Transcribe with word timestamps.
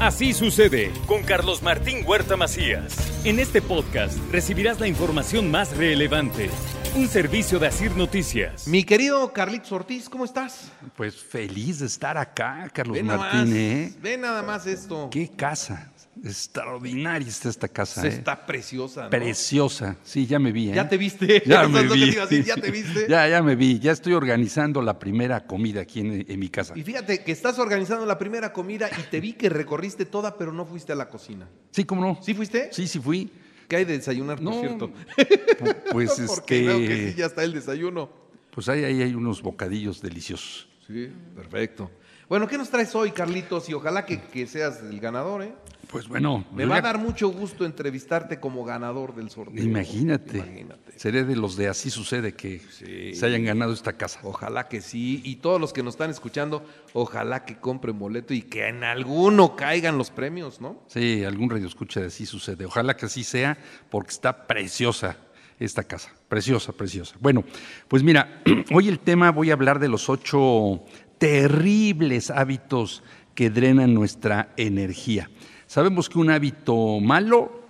Así 0.00 0.34
sucede 0.34 0.92
con 1.06 1.22
Carlos 1.22 1.62
Martín 1.62 2.04
Huerta 2.06 2.36
Macías. 2.36 2.94
En 3.24 3.38
este 3.38 3.62
podcast 3.62 4.18
recibirás 4.30 4.78
la 4.78 4.86
información 4.88 5.50
más 5.50 5.74
relevante. 5.74 6.50
Un 6.94 7.08
servicio 7.08 7.58
de 7.58 7.68
Asir 7.68 7.92
Noticias. 7.96 8.68
Mi 8.68 8.84
querido 8.84 9.32
Carlitos 9.32 9.72
Ortiz, 9.72 10.08
¿cómo 10.10 10.24
estás? 10.26 10.70
Pues 10.96 11.14
feliz 11.16 11.78
de 11.80 11.86
estar 11.86 12.18
acá, 12.18 12.70
Carlos 12.74 13.02
nada 13.02 13.18
Martín. 13.18 13.40
más, 13.40 13.50
¿eh? 13.52 13.94
ve 14.02 14.18
nada 14.18 14.42
más 14.42 14.66
esto. 14.66 15.08
Qué 15.10 15.30
casa. 15.30 15.90
Extraordinaria 16.24 17.28
está 17.28 17.48
esta 17.48 17.68
casa. 17.68 18.00
Se 18.00 18.08
¿eh? 18.08 18.10
Está 18.10 18.46
preciosa, 18.46 19.04
¿no? 19.04 19.10
Preciosa. 19.10 19.96
Sí, 20.02 20.26
ya 20.26 20.38
me 20.38 20.52
vi. 20.52 20.70
¿eh? 20.70 20.74
¿Ya 20.74 20.88
te 20.88 20.96
viste? 20.96 21.42
Ya 21.46 21.66
me 21.68 21.80
es 21.80 21.88
que 21.88 21.94
vi. 21.94 22.10
te 22.28 22.42
¿Ya 22.42 22.54
te 22.56 22.70
viste? 22.70 23.06
ya, 23.08 23.28
ya 23.28 23.42
me 23.42 23.56
vi. 23.56 23.78
Ya 23.78 23.92
estoy 23.92 24.12
organizando 24.14 24.82
la 24.82 24.98
primera 24.98 25.46
comida 25.46 25.80
aquí 25.82 26.00
en, 26.00 26.24
en 26.28 26.38
mi 26.38 26.48
casa. 26.48 26.74
Y 26.76 26.82
fíjate 26.82 27.22
que 27.22 27.32
estás 27.32 27.58
organizando 27.58 28.06
la 28.06 28.18
primera 28.18 28.52
comida 28.52 28.88
y 28.98 29.02
te 29.10 29.20
vi 29.20 29.34
que 29.34 29.48
recorriste 29.48 30.04
toda, 30.06 30.36
pero 30.36 30.52
no 30.52 30.64
fuiste 30.64 30.92
a 30.92 30.96
la 30.96 31.08
cocina. 31.08 31.48
Sí, 31.70 31.84
¿cómo 31.84 32.02
no? 32.02 32.18
¿Sí 32.22 32.34
fuiste? 32.34 32.70
Sí, 32.72 32.86
sí 32.88 32.98
fui. 32.98 33.30
¿Qué 33.68 33.76
hay 33.76 33.84
de 33.84 33.94
desayunar, 33.98 34.36
por 34.36 34.44
No, 34.54 34.60
cierto? 34.60 34.90
pu- 35.16 35.76
Pues 35.90 36.22
Porque 36.26 36.62
veo 36.62 36.78
que 36.78 36.84
este. 36.84 37.10
sí, 37.12 37.18
ya 37.18 37.26
está 37.26 37.42
el 37.42 37.52
desayuno. 37.52 38.08
Pues 38.52 38.68
ahí, 38.68 38.84
ahí 38.84 39.02
hay 39.02 39.14
unos 39.14 39.42
bocadillos 39.42 40.00
deliciosos. 40.00 40.68
Sí, 40.86 41.10
perfecto. 41.34 41.90
Bueno, 42.28 42.46
¿qué 42.48 42.56
nos 42.58 42.70
traes 42.70 42.94
hoy, 42.94 43.10
Carlitos? 43.10 43.68
Y 43.68 43.74
ojalá 43.74 44.06
que, 44.06 44.20
que 44.22 44.46
seas 44.46 44.80
el 44.82 44.98
ganador, 45.00 45.42
¿eh? 45.42 45.52
Pues 45.90 46.08
bueno. 46.08 46.44
Me 46.52 46.64
va 46.66 46.76
a 46.76 46.80
dar 46.82 46.98
mucho 46.98 47.28
gusto 47.28 47.64
entrevistarte 47.64 48.40
como 48.40 48.64
ganador 48.64 49.14
del 49.14 49.30
sorteo. 49.30 49.62
Imagínate. 49.64 50.38
Imagínate. 50.38 50.98
Seré 50.98 51.24
de 51.24 51.36
los 51.36 51.56
de 51.56 51.68
así 51.68 51.90
sucede 51.90 52.32
que 52.34 52.60
Sí. 52.70 53.14
se 53.14 53.26
hayan 53.26 53.44
ganado 53.44 53.72
esta 53.72 53.92
casa. 53.94 54.20
Ojalá 54.24 54.68
que 54.68 54.80
sí. 54.80 55.20
Y 55.24 55.36
todos 55.36 55.60
los 55.60 55.72
que 55.72 55.82
nos 55.82 55.94
están 55.94 56.10
escuchando, 56.10 56.64
ojalá 56.92 57.44
que 57.44 57.56
compren 57.58 57.98
boleto 57.98 58.34
y 58.34 58.42
que 58.42 58.66
en 58.68 58.82
alguno 58.84 59.54
caigan 59.56 59.96
los 59.98 60.10
premios, 60.10 60.60
¿no? 60.60 60.82
Sí, 60.88 61.24
algún 61.24 61.50
radio 61.50 61.66
escucha 61.66 62.00
de 62.00 62.06
así 62.06 62.26
sucede. 62.26 62.64
Ojalá 62.64 62.96
que 62.96 63.06
así 63.06 63.22
sea, 63.24 63.56
porque 63.90 64.10
está 64.10 64.46
preciosa 64.46 65.16
esta 65.58 65.84
casa. 65.84 66.12
Preciosa, 66.28 66.72
preciosa. 66.72 67.14
Bueno, 67.20 67.44
pues 67.88 68.02
mira, 68.02 68.42
hoy 68.72 68.88
el 68.88 68.98
tema 68.98 69.30
voy 69.30 69.50
a 69.50 69.54
hablar 69.54 69.78
de 69.78 69.88
los 69.88 70.08
ocho 70.08 70.82
terribles 71.18 72.30
hábitos 72.30 73.02
que 73.34 73.50
drenan 73.50 73.94
nuestra 73.94 74.52
energía. 74.56 75.30
Sabemos 75.66 76.08
que 76.08 76.18
un 76.18 76.30
hábito 76.30 77.00
malo, 77.00 77.62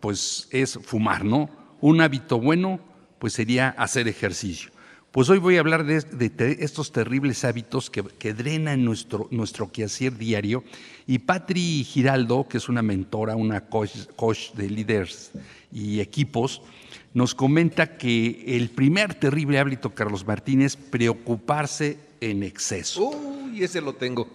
pues 0.00 0.48
es 0.50 0.78
fumar, 0.82 1.24
¿no? 1.24 1.50
Un 1.80 2.00
hábito 2.00 2.40
bueno, 2.40 2.80
pues 3.18 3.34
sería 3.34 3.68
hacer 3.70 4.08
ejercicio. 4.08 4.70
Pues 5.12 5.30
hoy 5.30 5.38
voy 5.38 5.56
a 5.56 5.60
hablar 5.60 5.86
de, 5.86 5.96
estos 6.60 6.92
terribles 6.92 7.44
hábitos 7.44 7.88
que, 7.88 8.02
que 8.02 8.34
drenan 8.34 8.84
nuestro, 8.84 9.28
nuestro 9.30 9.72
quehacer 9.72 10.16
diario. 10.18 10.62
Y 11.06 11.20
Patri 11.20 11.84
Giraldo, 11.84 12.46
que 12.48 12.58
es 12.58 12.68
una 12.68 12.82
mentora, 12.82 13.34
una 13.34 13.62
coach, 13.62 13.92
coach 14.14 14.52
de 14.52 14.68
líderes 14.68 15.30
y 15.72 16.00
equipos, 16.00 16.60
nos 17.14 17.34
comenta 17.34 17.96
que 17.96 18.44
el 18.46 18.68
primer 18.68 19.14
terrible 19.14 19.58
hábito, 19.58 19.94
Carlos 19.94 20.26
Martínez, 20.26 20.76
preocuparse 20.76 21.98
en 22.20 22.42
exceso. 22.42 23.08
Uy, 23.08 23.64
ese 23.64 23.80
lo 23.80 23.94
tengo. 23.94 24.28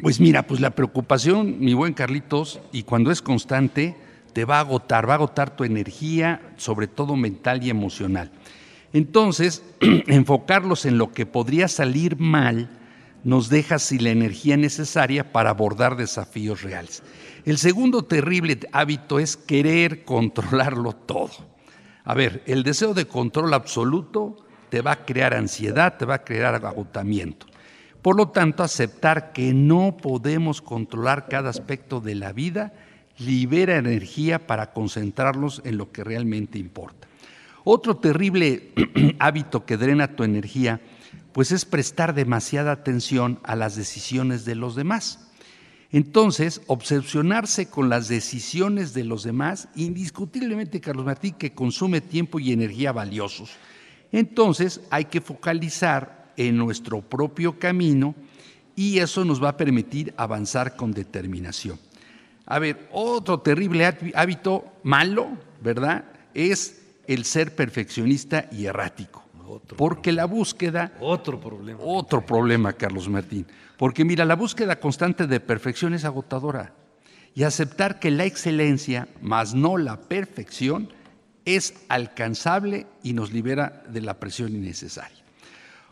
Pues 0.00 0.20
mira, 0.20 0.46
pues 0.46 0.60
la 0.60 0.70
preocupación, 0.70 1.56
mi 1.58 1.74
buen 1.74 1.92
Carlitos, 1.92 2.60
y 2.70 2.84
cuando 2.84 3.10
es 3.10 3.20
constante, 3.20 3.96
te 4.32 4.44
va 4.44 4.58
a 4.58 4.60
agotar, 4.60 5.08
va 5.08 5.14
a 5.14 5.16
agotar 5.16 5.56
tu 5.56 5.64
energía, 5.64 6.40
sobre 6.56 6.86
todo 6.86 7.16
mental 7.16 7.64
y 7.64 7.70
emocional. 7.70 8.30
Entonces, 8.92 9.64
enfocarlos 9.80 10.86
en 10.86 10.98
lo 10.98 11.12
que 11.12 11.26
podría 11.26 11.66
salir 11.66 12.16
mal 12.16 12.70
nos 13.24 13.48
deja 13.48 13.80
sin 13.80 14.04
la 14.04 14.10
energía 14.10 14.56
necesaria 14.56 15.32
para 15.32 15.50
abordar 15.50 15.96
desafíos 15.96 16.62
reales. 16.62 17.02
El 17.44 17.58
segundo 17.58 18.02
terrible 18.04 18.56
hábito 18.72 19.18
es 19.18 19.36
querer 19.36 20.04
controlarlo 20.04 20.92
todo. 20.92 21.32
A 22.04 22.14
ver, 22.14 22.44
el 22.46 22.62
deseo 22.62 22.94
de 22.94 23.06
control 23.06 23.52
absoluto 23.52 24.36
te 24.70 24.80
va 24.80 24.92
a 24.92 25.04
crear 25.04 25.34
ansiedad, 25.34 25.96
te 25.98 26.04
va 26.04 26.14
a 26.14 26.24
crear 26.24 26.54
agotamiento. 26.54 27.46
Por 28.02 28.16
lo 28.16 28.28
tanto, 28.28 28.62
aceptar 28.62 29.32
que 29.32 29.52
no 29.52 29.96
podemos 29.96 30.62
controlar 30.62 31.28
cada 31.28 31.50
aspecto 31.50 32.00
de 32.00 32.14
la 32.14 32.32
vida 32.32 32.72
libera 33.18 33.76
energía 33.76 34.46
para 34.46 34.72
concentrarnos 34.72 35.60
en 35.64 35.76
lo 35.76 35.90
que 35.90 36.04
realmente 36.04 36.58
importa. 36.58 37.08
Otro 37.64 37.96
terrible 37.96 38.72
hábito 39.18 39.66
que 39.66 39.76
drena 39.76 40.14
tu 40.14 40.24
energía, 40.24 40.80
pues 41.32 41.52
es 41.52 41.64
prestar 41.64 42.14
demasiada 42.14 42.72
atención 42.72 43.40
a 43.42 43.56
las 43.56 43.76
decisiones 43.76 44.44
de 44.44 44.54
los 44.54 44.76
demás. 44.76 45.28
Entonces, 45.90 46.60
obsesionarse 46.66 47.68
con 47.68 47.88
las 47.88 48.08
decisiones 48.08 48.92
de 48.94 49.04
los 49.04 49.22
demás, 49.22 49.68
indiscutiblemente, 49.74 50.80
Carlos 50.80 51.06
Martín, 51.06 51.34
que 51.34 51.54
consume 51.54 52.00
tiempo 52.00 52.38
y 52.38 52.52
energía 52.52 52.92
valiosos. 52.92 53.50
Entonces, 54.12 54.82
hay 54.90 55.06
que 55.06 55.20
focalizar 55.20 56.17
en 56.38 56.56
nuestro 56.56 57.02
propio 57.02 57.58
camino 57.58 58.14
y 58.74 58.98
eso 59.00 59.24
nos 59.24 59.42
va 59.42 59.50
a 59.50 59.56
permitir 59.56 60.14
avanzar 60.16 60.76
con 60.76 60.92
determinación. 60.92 61.78
A 62.46 62.58
ver, 62.58 62.88
otro 62.92 63.40
terrible 63.40 63.84
há- 63.84 63.98
hábito 64.14 64.64
malo, 64.84 65.28
¿verdad? 65.60 66.04
Es 66.32 66.80
el 67.06 67.24
ser 67.24 67.54
perfeccionista 67.54 68.48
y 68.50 68.64
errático. 68.66 69.24
Porque 69.76 70.12
la 70.12 70.26
búsqueda 70.26 70.92
Otro 71.00 71.40
problema. 71.40 71.80
otro 71.82 72.24
problema, 72.24 72.72
Carlos 72.74 73.08
Martín. 73.08 73.46
Porque 73.78 74.04
mira, 74.04 74.24
la 74.26 74.36
búsqueda 74.36 74.78
constante 74.78 75.26
de 75.26 75.40
perfección 75.40 75.94
es 75.94 76.04
agotadora. 76.04 76.74
Y 77.34 77.44
aceptar 77.44 77.98
que 77.98 78.10
la 78.10 78.24
excelencia, 78.26 79.08
más 79.22 79.54
no 79.54 79.76
la 79.78 80.00
perfección, 80.00 80.90
es 81.46 81.74
alcanzable 81.88 82.86
y 83.02 83.14
nos 83.14 83.32
libera 83.32 83.82
de 83.88 84.02
la 84.02 84.14
presión 84.20 84.54
innecesaria. 84.54 85.24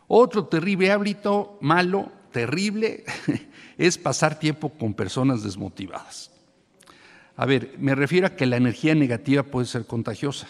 Otro 0.07 0.45
terrible 0.45 0.91
hábito, 0.91 1.57
malo, 1.61 2.11
terrible, 2.31 3.03
es 3.77 3.97
pasar 3.97 4.39
tiempo 4.39 4.69
con 4.69 4.93
personas 4.93 5.43
desmotivadas. 5.43 6.31
A 7.35 7.45
ver, 7.45 7.75
me 7.77 7.93
refiero 7.93 8.27
a 8.27 8.35
que 8.35 8.45
la 8.45 8.57
energía 8.57 8.95
negativa 8.95 9.43
puede 9.43 9.67
ser 9.67 9.85
contagiosa 9.85 10.47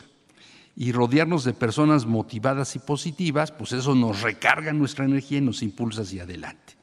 y 0.75 0.91
rodearnos 0.91 1.43
de 1.43 1.53
personas 1.53 2.05
motivadas 2.05 2.75
y 2.75 2.79
positivas, 2.79 3.51
pues 3.51 3.71
eso 3.71 3.95
nos 3.95 4.21
recarga 4.21 4.71
nuestra 4.73 5.05
energía 5.05 5.39
y 5.39 5.41
nos 5.41 5.63
impulsa 5.63 6.03
hacia 6.03 6.23
adelante. 6.23 6.75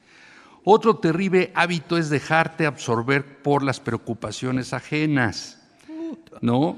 Otro 0.65 0.97
terrible 0.97 1.51
hábito 1.55 1.97
es 1.97 2.09
dejarte 2.09 2.65
absorber 2.65 3.41
por 3.41 3.63
las 3.63 3.79
preocupaciones 3.79 4.73
ajenas, 4.73 5.61
¿no? 6.41 6.77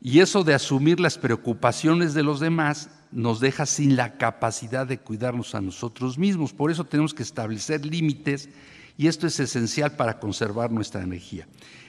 Y 0.00 0.20
eso 0.20 0.44
de 0.44 0.54
asumir 0.54 1.00
las 1.00 1.18
preocupaciones 1.18 2.14
de 2.14 2.22
los 2.22 2.38
demás 2.38 2.90
nos 3.16 3.40
deja 3.40 3.64
sin 3.64 3.96
la 3.96 4.18
capacidad 4.18 4.86
de 4.86 4.98
cuidarnos 4.98 5.54
a 5.54 5.62
nosotros 5.62 6.18
mismos. 6.18 6.52
Por 6.52 6.70
eso 6.70 6.84
tenemos 6.84 7.14
que 7.14 7.22
establecer 7.22 7.86
límites 7.86 8.50
y 8.98 9.06
esto 9.06 9.26
es 9.26 9.40
esencial 9.40 9.92
para 9.92 10.18
conservar 10.18 10.70
nuestra 10.70 11.02
energía. 11.02 11.48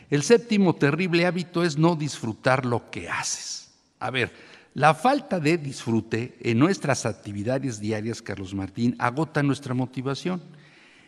El 0.09 0.23
séptimo 0.23 0.73
terrible 0.75 1.25
hábito 1.25 1.65
es 1.65 1.77
no 1.77 1.97
disfrutar 1.97 2.65
lo 2.65 2.89
que 2.89 3.09
haces. 3.09 3.69
A 3.99 4.09
ver, 4.09 4.31
la 4.73 4.93
falta 4.93 5.41
de 5.41 5.57
disfrute 5.57 6.37
en 6.39 6.59
nuestras 6.59 7.05
actividades 7.05 7.81
diarias, 7.81 8.21
Carlos 8.21 8.53
Martín, 8.53 8.95
agota 8.97 9.43
nuestra 9.43 9.73
motivación. 9.73 10.41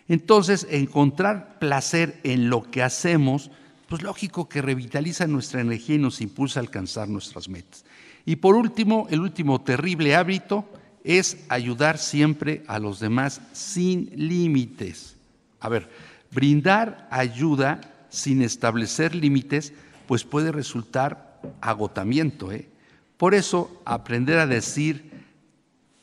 Entonces, 0.10 0.68
encontrar 0.70 1.60
placer 1.60 2.20
en 2.24 2.50
lo 2.50 2.70
que 2.70 2.84
hacemos, 2.84 3.52
pues 3.88 4.02
lógico 4.02 4.50
que 4.50 4.62
revitaliza 4.62 5.28
nuestra 5.28 5.62
energía 5.62 5.96
y 5.96 6.00
nos 6.00 6.20
impulsa 6.20 6.60
a 6.60 6.64
alcanzar 6.64 7.08
nuestras 7.08 7.48
metas. 7.48 7.86
Y 8.30 8.36
por 8.36 8.54
último, 8.54 9.08
el 9.10 9.22
último 9.22 9.60
terrible 9.60 10.14
hábito 10.14 10.64
es 11.04 11.46
ayudar 11.50 11.98
siempre 11.98 12.64
a 12.68 12.78
los 12.78 13.00
demás 13.00 13.42
sin 13.54 14.12
límites. 14.16 15.16
A 15.60 15.68
ver, 15.68 15.90
brindar 16.30 17.08
ayuda 17.10 17.82
sin 18.10 18.44
establecer 18.44 19.16
límites, 19.16 19.74
pues 20.06 20.26
puede 20.26 20.52
resultar 20.52 21.42
agotamiento. 21.60 22.52
¿eh? 22.52 22.70
Por 23.18 23.34
eso, 23.34 23.82
aprender 23.84 24.38
a 24.38 24.46
decir 24.46 25.10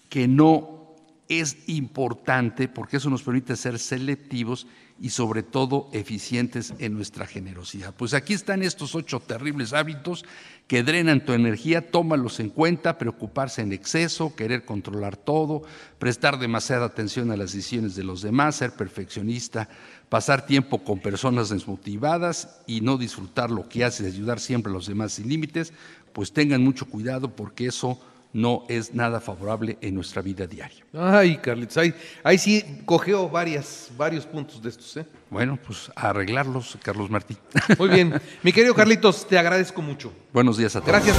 que 0.08 0.26
no 0.26 0.96
es 1.28 1.56
importante 1.68 2.66
porque 2.66 2.96
eso 2.96 3.08
nos 3.08 3.22
permite 3.22 3.54
ser 3.54 3.78
selectivos 3.78 4.66
y 5.00 5.10
sobre 5.10 5.42
todo 5.42 5.88
eficientes 5.92 6.72
en 6.78 6.94
nuestra 6.94 7.26
generosidad. 7.26 7.94
Pues 7.94 8.14
aquí 8.14 8.32
están 8.32 8.62
estos 8.62 8.94
ocho 8.94 9.20
terribles 9.20 9.72
hábitos 9.72 10.24
que 10.66 10.82
drenan 10.82 11.24
tu 11.24 11.32
energía, 11.32 11.90
tómalos 11.90 12.40
en 12.40 12.50
cuenta, 12.50 12.98
preocuparse 12.98 13.62
en 13.62 13.72
exceso, 13.72 14.34
querer 14.34 14.64
controlar 14.64 15.16
todo, 15.16 15.62
prestar 15.98 16.38
demasiada 16.38 16.86
atención 16.86 17.30
a 17.30 17.36
las 17.36 17.52
decisiones 17.52 17.94
de 17.94 18.04
los 18.04 18.22
demás, 18.22 18.56
ser 18.56 18.72
perfeccionista, 18.72 19.68
pasar 20.08 20.46
tiempo 20.46 20.82
con 20.82 21.00
personas 21.00 21.50
desmotivadas 21.50 22.60
y 22.66 22.80
no 22.80 22.96
disfrutar 22.96 23.50
lo 23.50 23.68
que 23.68 23.84
haces, 23.84 24.12
ayudar 24.12 24.40
siempre 24.40 24.70
a 24.70 24.74
los 24.74 24.86
demás 24.86 25.12
sin 25.12 25.28
límites, 25.28 25.72
pues 26.12 26.32
tengan 26.32 26.62
mucho 26.62 26.86
cuidado 26.86 27.36
porque 27.36 27.66
eso 27.66 28.00
no 28.36 28.64
es 28.68 28.92
nada 28.92 29.18
favorable 29.18 29.78
en 29.80 29.94
nuestra 29.94 30.20
vida 30.20 30.46
diaria. 30.46 30.84
Ay, 30.92 31.38
Carlitos, 31.38 31.78
ahí, 31.78 31.94
ahí 32.22 32.36
sí 32.36 32.82
cogeo 32.84 33.30
varias, 33.30 33.90
varios 33.96 34.26
puntos 34.26 34.62
de 34.62 34.68
estos. 34.68 34.94
¿eh? 34.98 35.06
Bueno, 35.30 35.58
pues 35.66 35.90
a 35.96 36.10
arreglarlos, 36.10 36.76
Carlos 36.82 37.08
Martín. 37.08 37.38
Muy 37.78 37.88
bien. 37.88 38.20
Mi 38.42 38.52
querido 38.52 38.74
Carlitos, 38.74 39.26
te 39.26 39.38
agradezco 39.38 39.80
mucho. 39.80 40.12
Buenos 40.34 40.58
días 40.58 40.76
a 40.76 40.80
todos. 40.80 40.92
Gracias. 40.92 41.16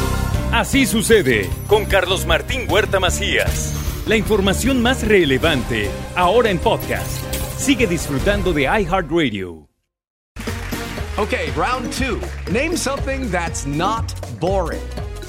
Así 0.51 0.85
sucede 0.85 1.49
con 1.67 1.85
Carlos 1.85 2.27
Martín 2.27 2.67
Huerta 2.69 2.99
Macías. 2.99 3.73
La 4.05 4.15
información 4.15 4.83
más 4.83 5.05
relevante 5.05 5.89
ahora 6.15 6.51
en 6.51 6.59
podcast. 6.59 7.23
Sigue 7.57 7.87
disfrutando 7.87 8.53
de 8.53 8.63
iHeartRadio. 8.65 9.67
Okay, 11.17 11.51
round 11.55 11.91
two. 11.91 12.19
Name 12.51 12.77
something 12.77 13.31
that's 13.31 13.65
not 13.65 14.05
boring. 14.39 15.06